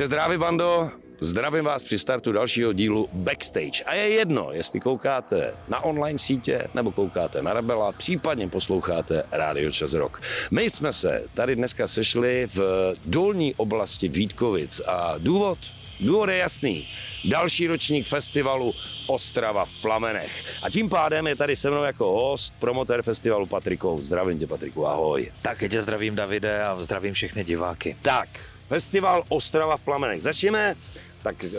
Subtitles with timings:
[0.00, 0.90] Buďte zdraví, bando.
[1.20, 3.84] Zdravím vás při startu dalšího dílu Backstage.
[3.86, 9.72] A je jedno, jestli koukáte na online sítě nebo koukáte na Rebela, případně posloucháte Radio
[9.72, 10.22] Čas Rock.
[10.50, 12.60] My jsme se tady dneska sešli v
[13.04, 15.58] dolní oblasti Vítkovic a důvod?
[16.00, 16.88] Důvod je jasný.
[17.24, 18.74] Další ročník festivalu
[19.06, 20.32] Ostrava v plamenech.
[20.62, 24.02] A tím pádem je tady se mnou jako host promotér festivalu Patrikou.
[24.02, 25.32] Zdravím tě, Patriku, ahoj.
[25.42, 27.96] Tak tě zdravím, Davide, a zdravím všechny diváky.
[28.02, 28.28] Tak,
[28.70, 30.22] festival Ostrava v plamenech.
[30.22, 30.76] Začněme
[31.22, 31.50] tak eh,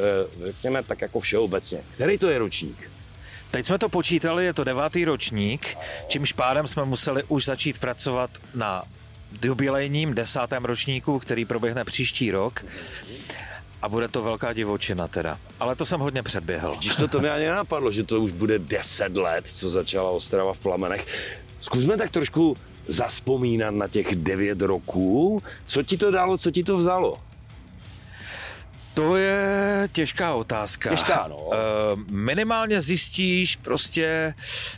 [0.45, 1.83] řekněme tak jako všeobecně.
[1.93, 2.91] Který to je ročník?
[3.51, 8.29] Teď jsme to počítali, je to devátý ročník, čímž pádem jsme museli už začít pracovat
[8.55, 8.83] na
[9.43, 12.65] jubilejním desátém ročníku, který proběhne příští rok.
[13.81, 15.39] A bude to velká divočina teda.
[15.59, 16.75] Ale to jsem hodně předběhl.
[16.77, 20.53] Když to, to mě ani nenapadlo, že to už bude 10 let, co začala Ostrava
[20.53, 21.07] v plamenech.
[21.59, 25.43] Zkusme tak trošku zaspomínat na těch 9 roků.
[25.65, 27.17] Co ti to dalo, co ti to vzalo?
[28.93, 30.89] To je těžká otázka.
[30.89, 31.37] Těžká, no.
[31.37, 31.53] Uh,
[32.09, 34.33] minimálně zjistíš prostě,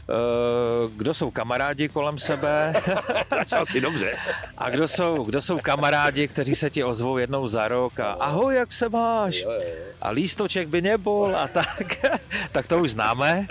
[0.09, 2.73] uh, kdo jsou kamarádi kolem sebe.
[3.29, 4.13] Začal si dobře.
[4.57, 8.55] a kdo jsou, kdo jsou kamarádi, kteří se ti ozvou jednou za rok a ahoj,
[8.55, 9.41] jak se máš?
[9.41, 9.59] Jo, jo.
[10.01, 12.05] A lístoček by nebol a tak.
[12.51, 13.47] tak to už známe.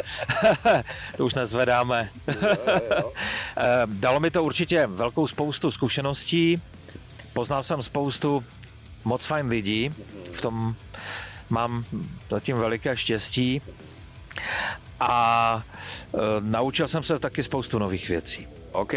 [1.17, 2.09] to už nezvedáme.
[2.43, 2.57] jo,
[2.99, 3.13] jo.
[3.87, 6.63] Dalo mi to určitě velkou spoustu zkušeností.
[7.33, 8.45] Poznal jsem spoustu
[9.05, 9.95] moc fajn lidí,
[10.33, 10.75] v tom
[11.51, 11.85] mám
[12.31, 13.63] zatím veliké štěstí.
[15.01, 15.65] A
[16.15, 18.49] e, naučil jsem se taky spoustu nových věcí.
[18.73, 18.95] OK,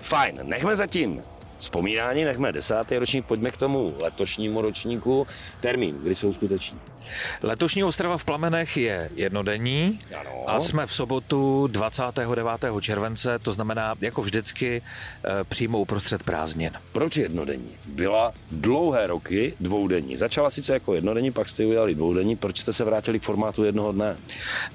[0.00, 1.22] fajn, nechme zatím
[1.58, 5.26] vzpomínání, nechme desátý ročník, pojďme k tomu letošnímu ročníku.
[5.60, 6.78] Termín, kdy jsou skuteční?
[7.42, 10.30] Letošní Ostrava v Plamenech je jednodenní ano.
[10.46, 12.60] a jsme v sobotu 29.
[12.80, 16.70] července, to znamená jako vždycky eh, přímo uprostřed prázdnin.
[16.92, 17.70] Proč jednodenní?
[17.86, 20.16] Byla dlouhé roky dvoudenní.
[20.16, 22.36] Začala sice jako jednodenní, pak jste udělali dvoudenní.
[22.36, 24.16] Proč jste se vrátili k formátu jednoho dne?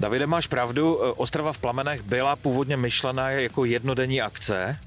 [0.00, 4.78] Davide, máš pravdu, eh, Ostrava v Plamenech byla původně myšlená jako jednodenní akce,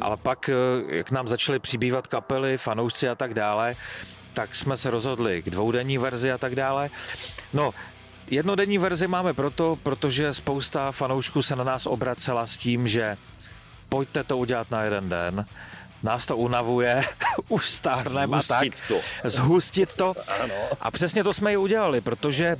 [0.00, 3.76] ale pak, eh, jak nám začaly přibývat kapely, fanoušci a tak dále,
[4.32, 6.88] tak jsme se rozhodli k dvoudenní verzi a tak dále.
[7.52, 7.74] No,
[8.30, 13.16] jednodenní verzi máme proto, protože spousta fanoušků se na nás obracela s tím, že
[13.88, 15.44] pojďte to udělat na jeden den,
[16.02, 17.04] nás to unavuje,
[17.48, 18.68] už stárneme a tak.
[18.88, 18.96] to.
[19.24, 20.14] Zhustit to.
[20.40, 20.54] Ano.
[20.80, 22.56] A přesně to jsme i udělali, protože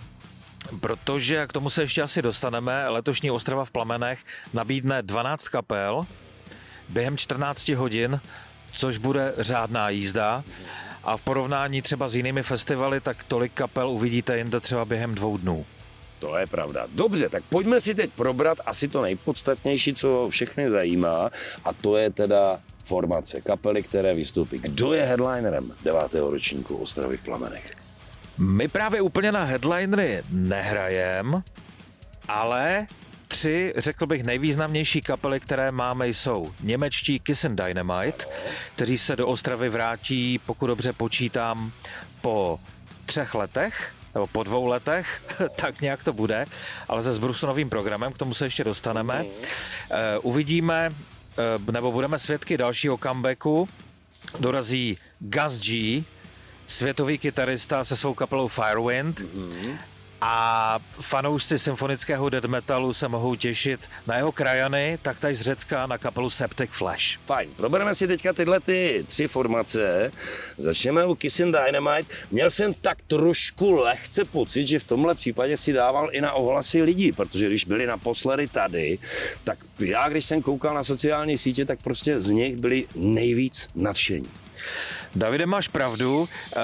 [0.80, 2.88] protože k tomu se ještě asi dostaneme.
[2.88, 4.18] Letošní Ostrava v Plamenech
[4.52, 6.06] nabídne 12 kapel
[6.88, 8.20] během 14 hodin,
[8.76, 10.44] což bude řádná jízda.
[11.04, 15.36] A v porovnání třeba s jinými festivaly, tak tolik kapel uvidíte jinde třeba během dvou
[15.36, 15.66] dnů.
[16.18, 16.86] To je pravda.
[16.94, 21.30] Dobře, tak pojďme si teď probrat asi to nejpodstatnější, co všechny zajímá,
[21.64, 24.58] a to je teda formace, kapely, které vystoupí.
[24.58, 27.72] Kdo je headlinerem devátého ročníku Ostravy v Plamenech?
[28.38, 31.42] My právě úplně na headlinery nehrajem,
[32.28, 32.86] ale
[33.36, 38.26] tři, řekl bych, nejvýznamnější kapely, které máme, jsou němečtí Kiss and Dynamite,
[38.74, 41.72] kteří se do Ostravy vrátí, pokud dobře počítám,
[42.20, 42.60] po
[43.06, 45.22] třech letech, nebo po dvou letech,
[45.56, 46.46] tak nějak to bude,
[46.88, 49.24] ale se Zbrusunovým programem, k tomu se ještě dostaneme.
[49.24, 49.28] Uh,
[50.22, 53.68] uvidíme, uh, nebo budeme svědky dalšího comebacku.
[54.40, 56.04] Dorazí Gus G,
[56.66, 59.20] světový kytarista se svou kapelou Firewind.
[59.20, 59.78] Mm-hmm
[60.20, 65.86] a fanoušci symfonického death metalu se mohou těšit na jeho krajany, tak tady z Řecka
[65.86, 67.18] na kapelu Septic Flash.
[67.26, 70.12] Fajn, probereme si teďka tyhle ty tři formace.
[70.56, 72.14] Začneme u Kissing Dynamite.
[72.30, 76.82] Měl jsem tak trošku lehce pocit, že v tomhle případě si dával i na ohlasy
[76.82, 78.98] lidí, protože když byli naposledy tady,
[79.44, 84.30] tak já, když jsem koukal na sociální sítě, tak prostě z nich byli nejvíc nadšení.
[85.16, 86.28] Davide, máš pravdu.
[86.28, 86.60] Eh,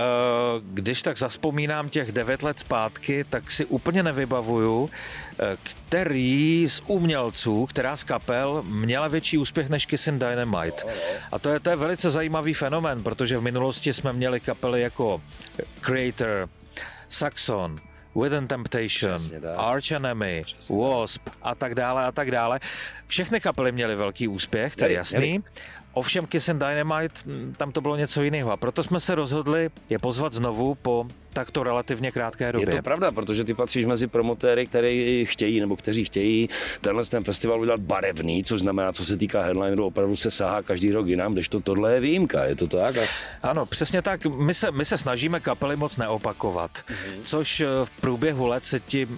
[0.63, 4.91] když tak zaspomínám těch devět let zpátky, tak si úplně nevybavuju,
[5.39, 10.85] eh, který z umělců, která z kapel, měla větší úspěch než Kissin Dynamite.
[11.33, 15.23] A to je, to je velice zajímavý fenomén, protože v minulosti jsme měli kapely jako
[15.81, 16.49] Creator,
[17.09, 17.77] Saxon,
[18.23, 19.19] Within Temptation,
[19.57, 22.61] Arch Enemy, Wasp a tak dále a tak dále.
[23.07, 25.43] Všechny kapely měly velký úspěch, to je jasný.
[25.93, 29.71] Ovšem Kiss and Dynamite, mm, tam to bylo něco jiného a proto jsme se rozhodli
[29.91, 32.69] je pozvat znovu po takto relativně krátké době.
[32.69, 36.49] Je to pravda, protože ty patříš mezi promotéry, kteří chtějí nebo kteří chtějí
[36.81, 40.93] tenhle ten festival udělat barevný, což znamená, co se týká headlinerů, opravdu se sahá každý
[40.93, 42.95] rok jinam, když to tohle je výjimka, je to tak?
[43.43, 44.27] Ano, přesně tak.
[44.27, 47.21] My se, my se snažíme kapely moc neopakovat, mm-hmm.
[47.23, 49.09] což eh, v průběhu let se ti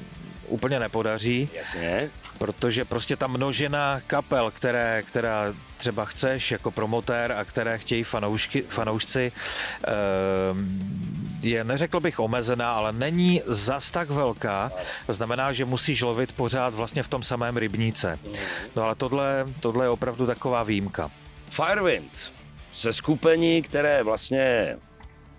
[0.49, 1.49] úplně nepodaří.
[1.55, 2.11] Jasně.
[2.38, 8.64] Protože prostě ta množina kapel, které, která třeba chceš jako promotér a které chtějí fanoušky,
[8.69, 9.32] fanoušci,
[9.84, 10.78] ehm,
[11.42, 14.72] je, neřekl bych omezená, ale není zas tak velká.
[15.06, 18.19] To znamená, že musíš lovit pořád vlastně v tom samém rybníce.
[18.76, 21.10] No ale tohle, tohle je opravdu taková výjimka.
[21.50, 22.32] Firewind
[22.72, 24.76] se skupení, které vlastně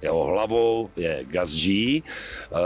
[0.02, 2.02] jeho hlavou je Gus G.
[2.02, 2.60] Uh,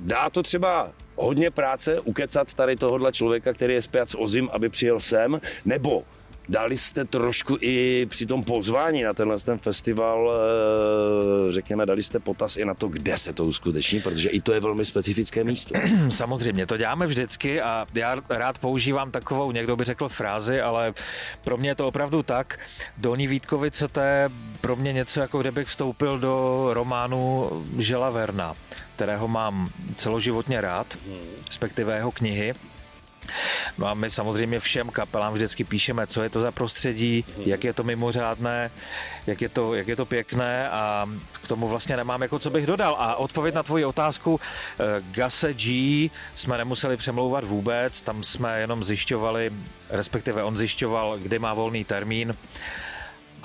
[0.00, 4.68] dá to třeba hodně práce ukecat tady tohohle člověka, který je zpět s Ozim, aby
[4.68, 6.04] přijel sem, nebo
[6.48, 12.18] Dali jste trošku i při tom pozvání na tenhle ten festival, eh, řekněme, dali jste
[12.18, 15.74] potaz i na to, kde se to uskuteční, protože i to je velmi specifické místo.
[16.08, 20.94] Samozřejmě, to děláme vždycky a já rád používám takovou, někdo by řekl frázi, ale
[21.44, 22.58] pro mě je to opravdu tak.
[22.98, 24.30] Dolní Vítkovice to je
[24.60, 28.54] pro mě něco, jako kdybych vstoupil do románu Žela Verna,
[28.96, 30.98] kterého mám celoživotně rád,
[31.46, 32.54] respektive jeho knihy.
[33.78, 37.72] No a my samozřejmě všem kapelám vždycky píšeme, co je to za prostředí, jak je
[37.72, 38.70] to mimořádné,
[39.26, 42.66] jak je to, jak je to pěkné a k tomu vlastně nemám jako co bych
[42.66, 42.96] dodal.
[42.98, 48.84] A odpověď na tvoji otázku, eh, Gase G jsme nemuseli přemlouvat vůbec, tam jsme jenom
[48.84, 49.52] zjišťovali,
[49.90, 52.34] respektive on zjišťoval, kdy má volný termín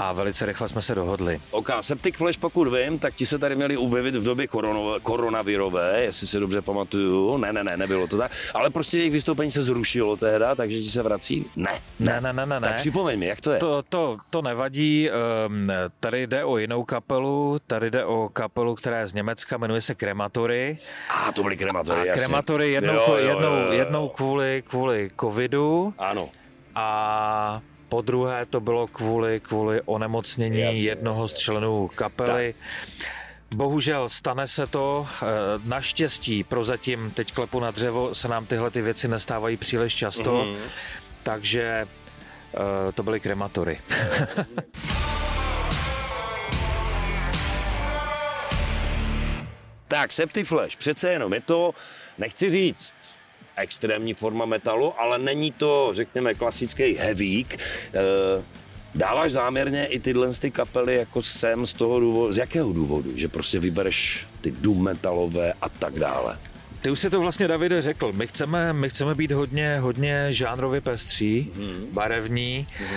[0.01, 1.41] a velice rychle jsme se dohodli.
[1.51, 6.01] OK, Septic Flash, pokud vím, tak ti se tady měli objevit v době korono, koronavirové,
[6.01, 7.37] jestli si dobře pamatuju.
[7.37, 8.31] Ne, ne, ne, nebylo to tak.
[8.53, 11.45] Ale prostě jejich vystoupení se zrušilo tehda, takže ti se vrací?
[11.55, 11.81] Ne.
[11.99, 12.59] Ne, ne, ne, ne.
[12.59, 13.59] Tak připomeň mi, jak to je?
[13.59, 15.09] To, to, to nevadí.
[15.09, 15.67] Ehm,
[15.99, 19.95] tady jde o jinou kapelu, tady jde o kapelu, která je z Německa, jmenuje se
[19.95, 20.77] Krematory.
[21.09, 23.71] A ah, to byly Krematory, A Krematory jednou, jo, jo, jednou, jo, jo.
[23.71, 25.93] jednou kvůli, kvůli covidu.
[25.97, 26.29] Ano.
[26.75, 31.97] A po druhé to bylo kvůli, kvůli onemocnění jasně, jednoho jasně, z členů jasně.
[31.97, 32.55] kapely.
[32.57, 33.07] Tak.
[33.55, 35.07] Bohužel stane se to.
[35.21, 35.25] Eh,
[35.63, 40.57] naštěstí prozatím teď klepu na dřevo se nám tyhle ty věci nestávají příliš často, mm-hmm.
[41.23, 41.87] takže eh,
[42.91, 43.79] to byly krematory.
[49.87, 51.73] tak, Septiflash, přece jenom je to,
[52.17, 52.95] nechci říct,
[53.55, 57.57] extrémní forma metalu, ale není to, řekněme, klasický heavík.
[57.93, 58.43] Eh,
[58.95, 63.17] dáváš záměrně i tyhle ty kapely jako sem z toho důvodu, z jakého důvodu?
[63.17, 66.37] Že prostě vybereš ty doom metalové a tak dále.
[66.81, 68.11] Ty už si to vlastně, Davide, řekl.
[68.13, 71.87] My chceme, my chceme být hodně, hodně žánrově pestří, mm.
[71.91, 72.67] barevní.
[72.79, 72.87] Mm.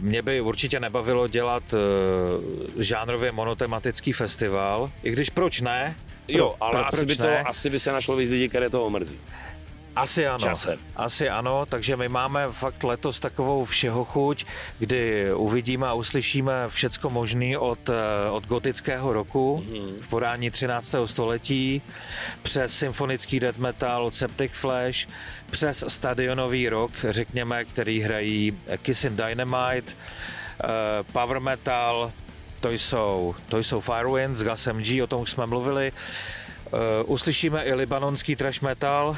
[0.00, 5.96] Mě by určitě nebavilo dělat eh, žánrově monotematický festival, i když proč ne?
[6.26, 8.84] Pro, jo, ale pro, asi, by to, asi by se našlo víc lidí, které to
[8.84, 9.18] omrzí.
[9.96, 10.38] Asi ano.
[10.38, 10.78] Časem.
[10.96, 14.44] Asi ano, takže my máme fakt letos takovou všeho chuť,
[14.78, 20.00] kdy uvidíme a uslyšíme všecko možné od, eh, od gotického roku mm-hmm.
[20.00, 20.94] v podání 13.
[21.04, 21.82] století,
[22.42, 25.06] přes symfonický death metal od Septic Flash,
[25.50, 30.68] přes stadionový rock, řekněme, který hrají Kissing Dynamite, uh,
[31.12, 32.12] power metal,
[32.60, 35.92] to jsou, to jsou Firewinds, Gas MG, o tom už jsme mluvili.
[35.92, 39.16] Uh, uslyšíme i libanonský trash metal,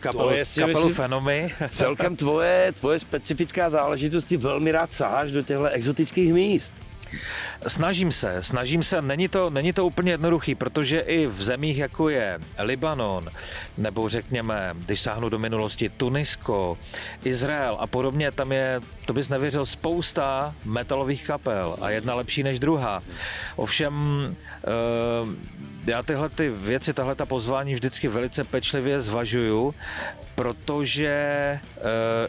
[0.00, 1.52] kapelu, je si kapelu myslím, Fenomy.
[1.70, 6.87] celkem tvoje, tvoje specifická záležitost, ty velmi rád saháš do těchto exotických míst.
[7.66, 12.08] Snažím se, snažím se, není to, není to úplně jednoduchý, protože i v zemích, jako
[12.08, 13.28] je Libanon,
[13.78, 16.78] nebo řekněme, když sáhnu do minulosti, Tunisko,
[17.24, 22.58] Izrael a podobně, tam je, to bys nevěřil, spousta metalových kapel a jedna lepší než
[22.58, 23.02] druhá.
[23.56, 25.34] Ovšem, uh,
[25.86, 29.74] já tyhle ty věci, tahle ta pozvání vždycky velice pečlivě zvažuju,
[30.38, 31.82] protože uh,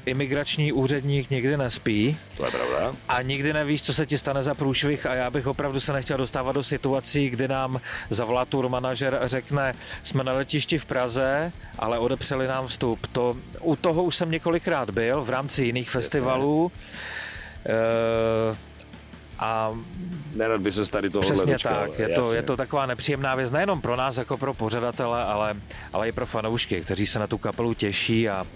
[0.06, 2.18] imigrační úředník nikdy nespí.
[2.38, 2.94] To je pravda.
[3.10, 6.18] A nikdy nevíš, co se ti stane za průšvih a já bych opravdu se nechtěl
[6.18, 9.74] dostávat do situací, kdy nám zavolá tour manažer a řekne,
[10.04, 13.08] jsme na letišti v Praze, ale odepřeli nám vstup.
[13.12, 16.66] To, u toho už jsem několikrát byl v rámci jiných festivalů.
[16.66, 18.56] Uh,
[19.40, 19.74] a
[20.36, 23.52] Nerad by se tady tohohle Přesně dočkal, tak, je to, je to taková nepříjemná věc
[23.52, 25.56] nejenom pro nás jako pro pořadatele, ale,
[25.94, 28.48] ale i pro fanoušky, kteří se na tu kapelu těší a,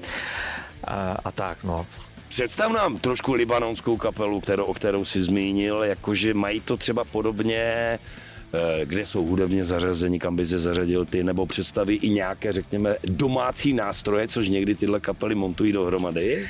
[0.84, 1.86] a, a tak, no.
[2.28, 7.60] Představ nám trošku libanonskou kapelu, kterou, o kterou si zmínil, jakože mají to třeba podobně
[7.60, 12.96] eh, kde jsou hudebně zařazení, kam by se zařadil ty, nebo představí i nějaké, řekněme,
[13.04, 16.50] domácí nástroje, což někdy tyhle kapely montují dohromady?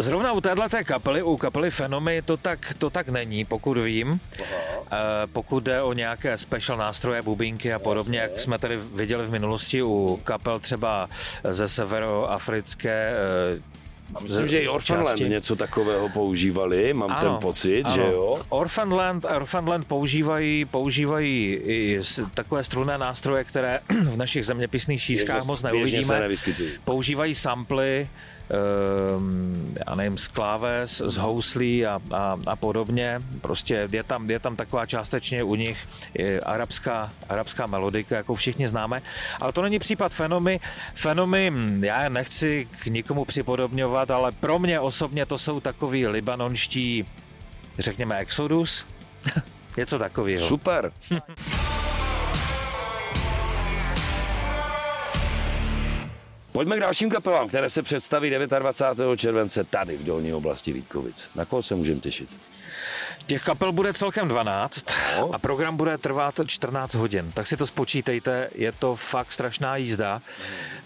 [0.00, 4.20] Zrovna u téhle kapely, u kapely Fenomy, to tak, to tak není, pokud vím.
[4.90, 5.26] Aha.
[5.32, 8.32] Pokud jde o nějaké special nástroje, bubínky a podobně, Jasně.
[8.32, 11.08] jak jsme tady viděli v minulosti u kapel třeba
[11.50, 13.12] ze severoafrické
[13.56, 13.62] eh,
[14.14, 15.30] a myslím, že i Orphanland části.
[15.30, 17.94] něco takového používali, mám ano, ten pocit, ano.
[17.94, 18.42] že jo?
[18.48, 22.00] Orphanland, Orphanland používají, používají i
[22.34, 26.28] takové strunné nástroje, které v našich zeměpisných šířkách moc neuvidíme.
[26.84, 28.08] Používají samply,
[29.88, 33.22] já nevím, z kláves, z houslí a, a, a podobně.
[33.40, 35.88] Prostě je tam, je tam taková částečně u nich
[36.42, 39.02] arabská, arabská melodika, jako všichni známe.
[39.40, 40.60] Ale to není případ Fenomy.
[40.94, 47.06] Fenomy, já nechci k nikomu připodobňovat, ale pro mě osobně to jsou takový libanonští,
[47.78, 48.86] řekněme, Exodus.
[49.76, 50.46] Něco takového.
[50.46, 50.92] Super.
[56.60, 59.20] Pojďme k dalším kapelám, které se představí 29.
[59.20, 61.28] července tady v dolní oblasti Vítkovic.
[61.34, 62.30] Na koho se můžeme těšit?
[63.26, 64.84] Těch kapel bude celkem 12
[65.18, 65.34] no.
[65.34, 70.22] a program bude trvat 14 hodin, tak si to spočítejte, je to fakt strašná jízda.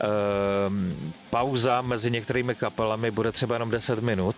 [0.01, 4.37] Ehm, pauza mezi některými kapelami bude třeba jenom 10 minut.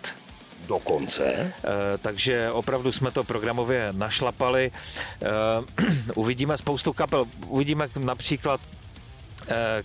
[0.67, 1.23] Dokonce.
[1.23, 1.53] E,
[1.97, 4.71] takže opravdu jsme to programově našlapali.
[4.71, 7.25] E, uvidíme spoustu kapel.
[7.47, 8.61] Uvidíme například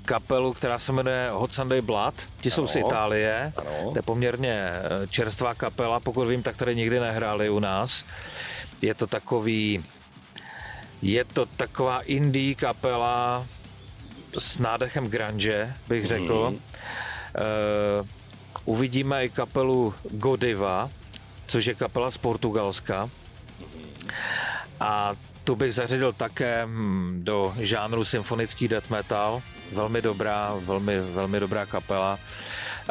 [0.05, 2.15] kapelu, která se jmenuje Hot Sunday Blood.
[2.15, 2.51] Ti ano.
[2.51, 3.53] jsou z Itálie.
[3.57, 3.91] Ano.
[3.93, 8.05] To je poměrně eh, čerstvá kapela, pokud vím, tak tady nikdy nehráli u nás.
[8.83, 9.85] Je to takový...
[11.03, 13.47] Je to taková indie kapela
[14.39, 16.51] s nádechem grunge, bych řekl.
[16.51, 16.57] Mm.
[16.57, 18.07] Uh,
[18.65, 20.91] uvidíme i kapelu Godiva,
[21.47, 23.11] což je kapela z Portugalska.
[24.81, 25.15] A
[25.45, 29.43] tu bych zařadil také hm, do žánru symfonický death metal.
[29.73, 32.19] Velmi dobrá, velmi, velmi dobrá kapela.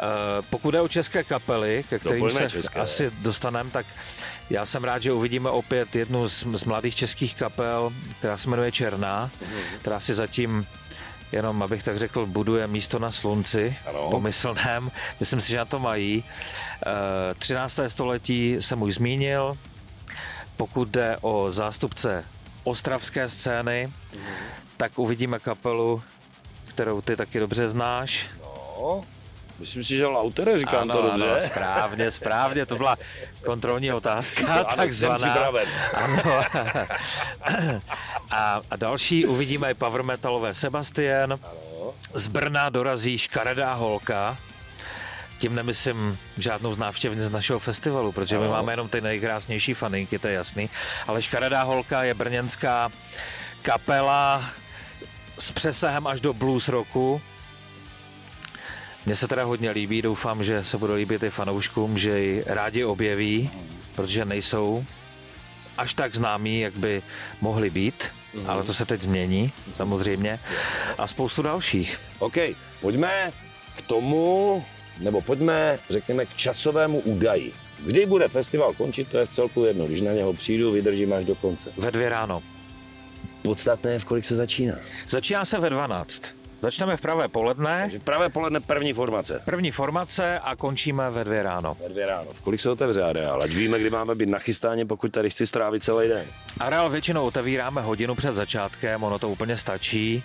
[0.00, 2.80] Eh, pokud je o české kapely, ke kterým se české.
[2.80, 3.86] asi dostaneme, tak
[4.50, 8.72] já jsem rád, že uvidíme opět jednu z, z mladých českých kapel, která se jmenuje
[8.72, 9.30] Černá,
[9.80, 10.66] která si zatím
[11.32, 14.10] jenom, abych tak řekl, buduje místo na slunci, ano.
[14.10, 14.90] pomyslném.
[15.20, 16.24] Myslím si, že na to mají.
[17.38, 17.78] 13.
[17.78, 19.58] Eh, století jsem už zmínil.
[20.56, 22.24] Pokud jde o zástupce
[22.64, 24.20] ostravské scény, mm.
[24.76, 26.02] tak uvidíme kapelu,
[26.72, 28.26] kterou ty taky dobře znáš.
[28.42, 29.04] No,
[29.58, 31.30] myslím si, že Lautere, říkám ano, to dobře.
[31.30, 32.96] Ano, správně, správně, to byla
[33.44, 35.52] kontrolní otázka, ano, takzvaná.
[35.94, 36.22] Ano.
[38.30, 41.32] A, a další uvidíme i power metalové Sebastian.
[41.32, 41.94] Ano.
[42.14, 44.38] Z Brna dorazí škaredá holka,
[45.38, 50.18] tím nemyslím žádnou z návštěvnic z našeho festivalu, protože my máme jenom ty nejkrásnější faninky,
[50.18, 50.70] to je jasný.
[51.06, 52.88] Ale Škaredá holka je brněnská
[53.62, 54.44] kapela
[55.38, 57.20] s přesahem až do blues roku.
[59.06, 62.84] Mně se teda hodně líbí, doufám, že se bude líbit i fanouškům, že ji rádi
[62.84, 63.50] objeví,
[63.94, 64.84] protože nejsou
[65.78, 67.02] až tak známí, jak by
[67.40, 68.50] mohli být, mm-hmm.
[68.50, 70.38] ale to se teď změní, samozřejmě,
[70.98, 72.00] a spoustu dalších.
[72.18, 72.36] OK,
[72.80, 73.32] pojďme
[73.76, 74.64] k tomu,
[74.98, 77.52] nebo pojďme, řekněme, k časovému údaji.
[77.78, 79.86] Kdy bude festival končit, to je v celku jedno.
[79.86, 81.72] Když na něho přijdu, vydržím až do konce.
[81.76, 82.42] Ve dvě ráno.
[83.42, 84.74] Podstatné je, v kolik se začíná.
[85.08, 86.34] Začíná se ve 12.
[86.62, 87.78] Začneme v pravé poledne.
[87.82, 89.42] Takže v pravé poledne první formace.
[89.44, 91.76] První formace a končíme ve dvě ráno.
[91.82, 92.26] Ve dvě ráno.
[92.32, 93.42] V kolik se otevře areál?
[93.42, 96.26] Ať víme, kdy máme být nachystáni, pokud tady chci strávit celý den.
[96.60, 100.24] Areál většinou otevíráme hodinu před začátkem, ono to úplně stačí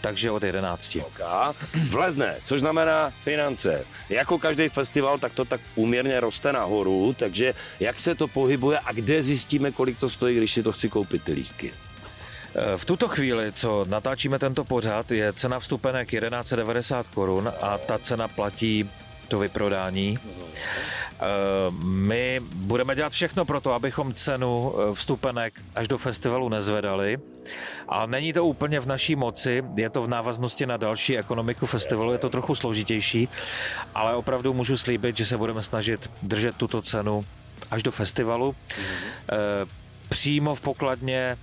[0.00, 0.96] takže od 11.
[0.96, 1.52] Okay.
[1.90, 3.84] Vlezne, což znamená finance.
[4.08, 8.92] Jako každý festival, tak to tak úměrně roste nahoru, takže jak se to pohybuje a
[8.92, 11.72] kde zjistíme, kolik to stojí, když si to chci koupit ty lístky?
[12.76, 18.28] V tuto chvíli, co natáčíme tento pořad, je cena vstupenek 1190 korun a ta cena
[18.28, 18.90] platí
[19.28, 20.18] to vyprodání.
[21.20, 21.24] Eh,
[21.84, 27.18] my budeme dělat všechno pro to, abychom cenu eh, vstupenek až do festivalu nezvedali.
[27.88, 32.12] A není to úplně v naší moci, je to v návaznosti na další ekonomiku festivalu,
[32.12, 33.28] je to trochu složitější,
[33.94, 37.24] ale opravdu můžu slíbit, že se budeme snažit držet tuto cenu
[37.70, 38.56] až do festivalu.
[39.32, 39.36] Eh,
[40.08, 41.36] přímo v pokladně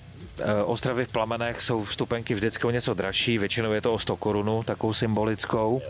[0.66, 4.64] Ostravy v Plamenech jsou vstupenky vždycky o něco dražší, většinou je to o 100 korunů,
[4.64, 5.82] takovou symbolickou.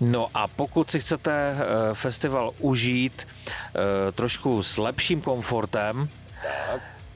[0.00, 6.08] No a pokud si chcete eh, festival užít eh, trošku s lepším komfortem,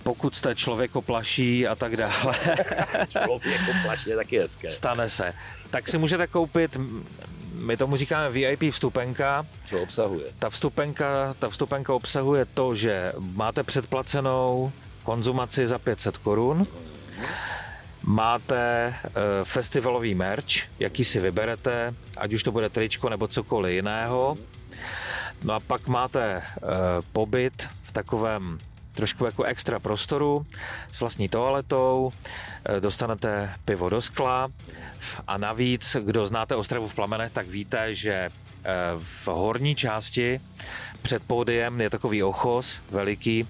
[0.03, 2.35] pokud jste člověkoplaší a tak dále.
[3.09, 4.71] člověkoplaší je taky hezké.
[4.71, 5.33] Stane se.
[5.71, 6.77] Tak si můžete koupit,
[7.53, 9.47] my tomu říkáme VIP vstupenka.
[9.67, 10.25] Co obsahuje?
[10.39, 14.73] Ta vstupenka, ta vstupenka obsahuje to, že máte předplacenou
[15.05, 16.67] konzumaci za 500 korun.
[18.05, 19.13] Máte uh,
[19.45, 24.37] festivalový merch, jaký si vyberete, ať už to bude tričko nebo cokoliv jiného.
[25.45, 26.69] No a pak máte uh,
[27.13, 28.59] pobyt v takovém
[28.93, 30.47] trošku jako extra prostoru
[30.93, 34.49] s vlastní toaletou, uh, dostanete pivo do skla
[35.27, 38.31] a navíc, kdo znáte Ostravu v Plamenech, tak víte, že
[38.99, 40.41] v horní části
[41.03, 43.49] před pódiem je takový ochos veliký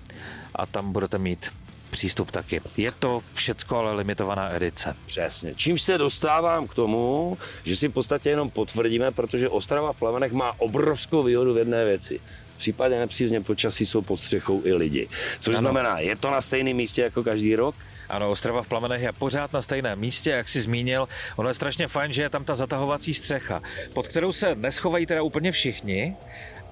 [0.55, 1.51] a tam budete mít
[1.91, 2.61] přístup taky.
[2.77, 4.97] Je to všecko ale limitovaná edice.
[5.07, 5.55] Přesně.
[5.55, 10.33] Čímž se dostávám k tomu, že si v podstatě jenom potvrdíme, protože Ostrava v Plamenech
[10.33, 12.21] má obrovskou výhodu v jedné věci.
[12.55, 15.09] V případě nepřízně počasí jsou pod střechou i lidi.
[15.39, 15.61] Což ano.
[15.61, 17.75] znamená, je to na stejném místě jako každý rok,
[18.09, 21.09] ano, Ostrava v Plamenech je pořád na stejném místě, jak si zmínil.
[21.37, 23.63] Ono je strašně fajn, že je tam ta zatahovací střecha,
[23.95, 26.17] pod kterou se neschovají teda úplně všichni,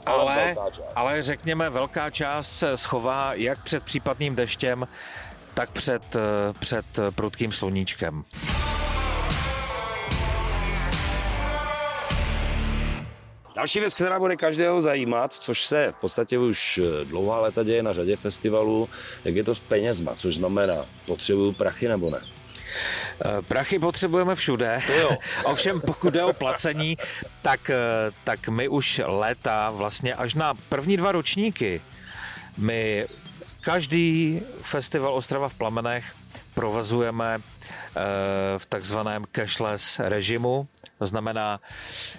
[0.06, 0.56] ale,
[0.94, 4.88] ale řekněme, velká část se schová jak před případným deštěm,
[5.54, 6.21] tak před, eh,
[6.59, 8.25] před prudkým sluníčkem.
[13.56, 17.82] Další věc, která bude každého zajímat, což se v podstatě už eh, dlouhá léta děje
[17.82, 18.88] na řadě festivalů,
[19.25, 22.21] jak je to s penězma, což znamená, potřebuju prachy nebo ne?
[23.25, 24.83] Eh, prachy potřebujeme všude.
[25.00, 25.11] jo.
[25.45, 26.99] Ovšem, pokud jde o placení,
[27.43, 27.76] tak, eh,
[28.25, 31.81] tak my už léta, vlastně až na první dva ročníky,
[32.57, 33.07] my
[33.61, 36.05] každý festival Ostrava v Plamenech
[36.55, 37.38] provazujeme
[38.59, 40.69] v takzvaném cashless režimu.
[40.99, 41.61] To znamená,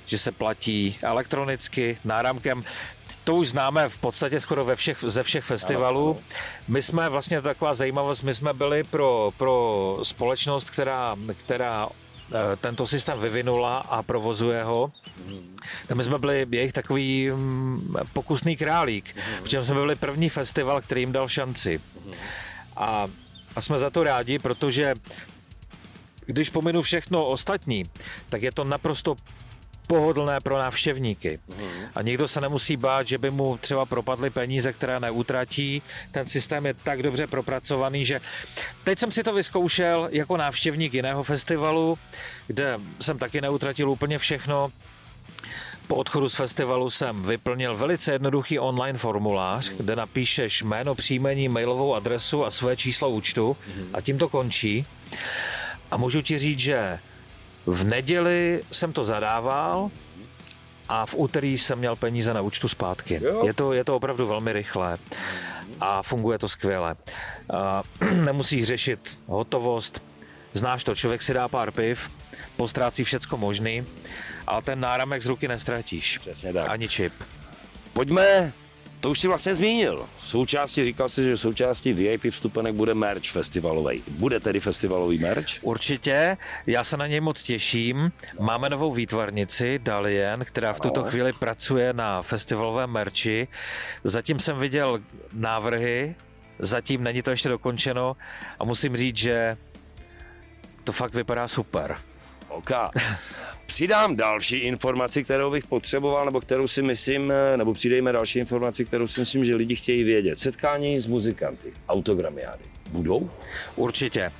[0.05, 2.63] že se platí elektronicky, náramkem.
[3.23, 6.19] To už známe v podstatě skoro ve všech, ze všech festivalů.
[6.67, 12.87] My jsme vlastně taková zajímavost, my jsme byli pro, pro společnost, která, která eh, tento
[12.87, 14.91] systém vyvinula a provozuje ho.
[15.87, 21.01] Tak my jsme byli jejich takový mm, pokusný králík, protože jsme byli první festival, který
[21.01, 21.81] jim dal šanci.
[22.75, 23.07] A,
[23.55, 24.95] a jsme za to rádi, protože
[26.25, 27.85] když pominu všechno ostatní,
[28.29, 29.15] tak je to naprosto
[29.87, 31.39] pohodlné pro návštěvníky.
[31.95, 35.81] A nikdo se nemusí bát, že by mu třeba propadly peníze, které neutratí.
[36.11, 38.21] Ten systém je tak dobře propracovaný, že
[38.83, 41.97] teď jsem si to vyzkoušel jako návštěvník jiného festivalu,
[42.47, 44.71] kde jsem taky neutratil úplně všechno.
[45.87, 51.95] Po odchodu z festivalu jsem vyplnil velice jednoduchý online formulář, kde napíšeš jméno, příjmení, mailovou
[51.95, 53.57] adresu a své číslo účtu
[53.93, 54.85] a tím to končí.
[55.91, 56.99] A můžu ti říct, že
[57.65, 59.91] v neděli jsem to zadával
[60.89, 63.21] a v úterý jsem měl peníze na účtu zpátky.
[63.43, 64.97] Je to, je to opravdu velmi rychlé
[65.79, 66.95] a funguje to skvěle.
[68.11, 70.03] Nemusíš řešit hotovost,
[70.53, 72.11] znáš to, člověk si dá pár piv,
[72.57, 73.85] postrácí všecko možný,
[74.47, 76.17] ale ten náramek z ruky nestratíš.
[76.17, 76.69] Přesně tak.
[76.69, 77.13] Ani čip.
[77.93, 78.53] Pojďme
[79.03, 80.09] to už si vlastně zmínil.
[80.17, 84.03] Součástí, říkal jsi, že součástí VIP vstupenek bude merch festivalový.
[84.07, 85.47] Bude tedy festivalový merch?
[85.61, 86.37] Určitě,
[86.67, 88.11] já se na něj moc těším.
[88.39, 93.47] Máme novou výtvarnici, Dalien, která v tuto chvíli pracuje na festivalovém merči.
[94.03, 94.99] Zatím jsem viděl
[95.33, 96.15] návrhy,
[96.59, 98.17] zatím není to ještě dokončeno
[98.59, 99.57] a musím říct, že
[100.83, 101.97] to fakt vypadá super.
[102.53, 102.71] OK.
[103.65, 108.85] Přidám další informaci, kterou bych potřeboval, nebo kterou si myslím, eh, nebo přidejme další informaci,
[108.85, 110.39] kterou si myslím, že lidi chtějí vědět.
[110.39, 112.63] Setkání s muzikanty, autogramiády.
[112.93, 113.29] Budou?
[113.75, 114.21] Určitě.
[114.21, 114.31] E,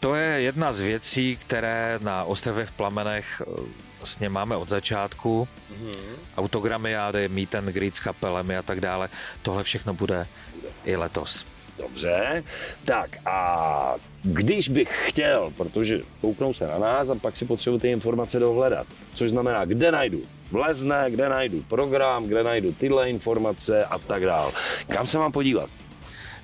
[0.00, 3.62] to je jedna z věcí, které na Ostrově v Plamenech eh,
[3.98, 5.48] vlastně máme od začátku.
[5.70, 5.94] Mm-hmm.
[6.36, 9.08] Autogramiády, meet and greet s kapelemi a tak dále.
[9.42, 10.68] Tohle všechno bude, bude.
[10.84, 11.46] i letos.
[11.82, 12.44] Dobře,
[12.84, 17.90] tak a když bych chtěl, protože kouknou se na nás a pak si potřebuji ty
[17.90, 23.98] informace dohledat, což znamená, kde najdu vlezne, kde najdu program, kde najdu tyhle informace a
[23.98, 24.52] tak dál.
[24.88, 25.70] Kam se mám podívat?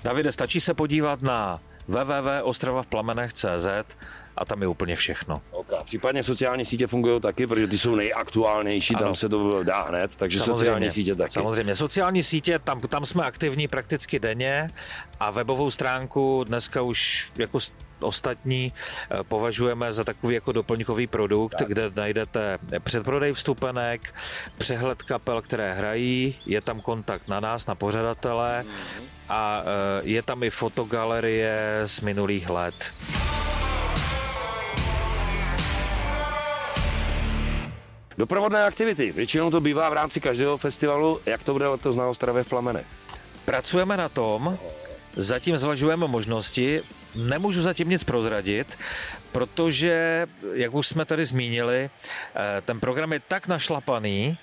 [0.05, 3.67] Davide, stačí se podívat na www.ostravavplamenech.cz
[4.37, 5.41] a tam je úplně všechno.
[5.51, 5.79] Okay.
[5.85, 9.05] Případně sociální sítě fungují taky, protože ty jsou nejaktuálnější, ano.
[9.05, 11.33] tam se to dá hned, takže samozřejmě, sociální sítě taky.
[11.33, 14.71] Samozřejmě, sociální sítě, tam, tam jsme aktivní prakticky denně
[15.21, 17.59] a webovou stránku dneska už jako
[18.01, 21.69] ostatní eh, považujeme za takový jako doplňkový produkt, tak.
[21.69, 24.15] kde najdete předprodej vstupenek,
[24.59, 29.03] přehled kapel, které hrají, je tam kontakt na nás, na pořadatele mm-hmm.
[29.29, 32.95] a eh, je tam i fotogalerie z minulých let.
[38.19, 39.13] Doprovodné aktivity.
[39.13, 41.21] Většinou to bývá v rámci každého festivalu.
[41.27, 42.87] Jak to bude letos na Ostravě v Plamenech?
[43.45, 44.59] Pracujeme na tom,
[45.19, 46.83] zatím zvažujeme možnosti.
[47.15, 48.79] Nemůžu zatím nic prozradit,
[49.33, 54.39] protože, jak už jsme tady zmínili, eh, ten program je tak našlapaný,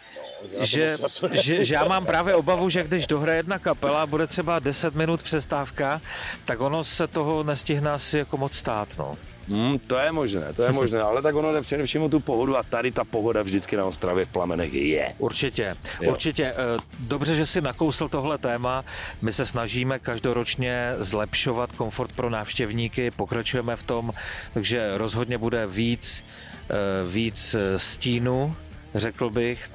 [0.57, 0.97] no, že,
[1.31, 5.23] že, že já mám právě obavu, že když dohraje jedna kapela, bude třeba 10 minut
[5.23, 6.01] přestávka,
[6.45, 8.89] tak ono se toho nestihne asi jako moc stát.
[8.97, 9.17] No.
[9.47, 12.58] Hmm, to je možné, to je možné, ale tak ono jde především o tu pohodu
[12.58, 15.13] a tady ta pohoda vždycky na Ostravě v plamenech je.
[15.17, 16.12] Určitě, jo.
[16.12, 16.43] určitě.
[16.45, 18.86] Eh, dobře, že si nakousl tohle téma.
[19.21, 24.13] My se snažíme každoročně zlepšovat komfort pro návštěvníky, pokračujeme v tom,
[24.53, 26.23] takže rozhodně bude víc,
[26.69, 26.75] eh,
[27.08, 28.55] víc eh, stínu,
[28.95, 29.69] řekl bych.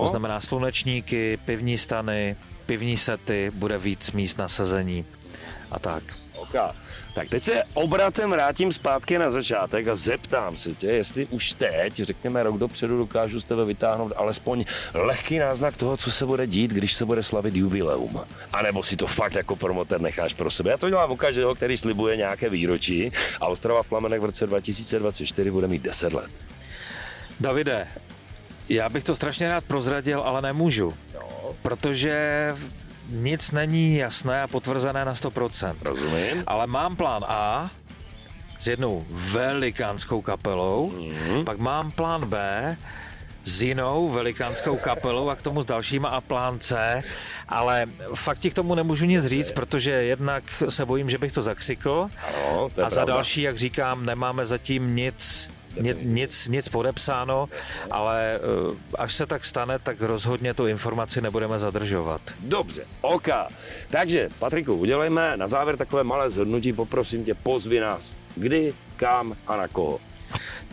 [0.00, 5.04] To znamená slunečníky, pivní stany, pivní sety, bude víc míst na sezení
[5.70, 6.21] a tak.
[6.42, 6.74] Oka.
[7.14, 11.94] Tak teď se obratem vrátím zpátky na začátek a zeptám se tě, jestli už teď,
[11.94, 16.70] řekněme rok dopředu, dokážu z tebe vytáhnout alespoň lehký náznak toho, co se bude dít,
[16.70, 18.20] když se bude slavit jubileum.
[18.52, 20.70] A nebo si to fakt jako promoter necháš pro sebe.
[20.70, 24.46] Já to dělám u každého, který slibuje nějaké výročí a Ostrava v plamenech v roce
[24.46, 26.30] 2024 bude mít 10 let.
[27.40, 27.88] Davide,
[28.68, 30.94] já bych to strašně rád prozradil, ale nemůžu.
[31.14, 31.54] No.
[31.62, 32.54] Protože
[33.12, 35.74] nic není jasné a potvrzené na 100%.
[35.82, 36.44] Rozumím.
[36.46, 37.70] Ale mám plán A
[38.58, 41.44] s jednou velikánskou kapelou, mm-hmm.
[41.44, 42.76] pak mám plán B
[43.44, 47.02] s jinou velikánskou kapelou a k tomu s dalšíma a plán C,
[47.48, 51.42] ale fakt ti k tomu nemůžu nic říct, protože jednak se bojím, že bych to
[51.42, 57.48] zakřikl ano, to a za další, jak říkám, nemáme zatím nic nic, nic, nic podepsáno,
[57.90, 62.20] ale eh, až se tak stane, tak rozhodně tu informaci nebudeme zadržovat.
[62.40, 63.28] Dobře, OK.
[63.90, 68.12] Takže, Patriku, udělejme na závěr takové malé zhodnutí, poprosím tě, pozvi nás.
[68.36, 70.00] Kdy, kam a na koho?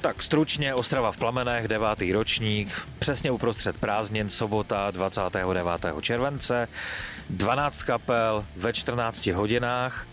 [0.01, 5.61] Tak stručně Ostrava v plamenech, devátý ročník, přesně uprostřed prázdnin, sobota 29.
[6.01, 6.67] července,
[7.29, 10.07] 12 kapel ve 14 hodinách,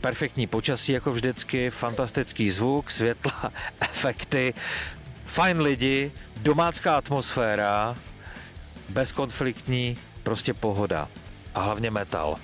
[0.00, 4.54] perfektní počasí jako vždycky, fantastický zvuk, světla, efekty,
[5.24, 7.96] fajn lidi, domácká atmosféra,
[8.88, 11.08] bezkonfliktní, prostě pohoda
[11.54, 12.36] a hlavně metal.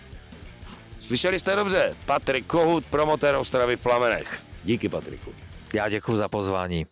[1.00, 4.42] Slyšeli jste dobře, Patrik Kohut, promotér Ostravy v Plamenech.
[4.64, 5.34] Díky Patriku.
[5.74, 6.86] Já děkuji za pozvání.